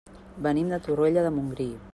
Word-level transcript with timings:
Venim 0.47 0.71
de 0.73 0.81
Torroella 0.87 1.29
de 1.29 1.37
Montgrí. 1.37 1.73